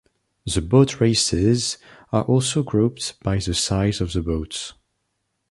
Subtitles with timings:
[0.51, 1.77] The boat races
[2.11, 4.73] are also grouped by the size of the boats.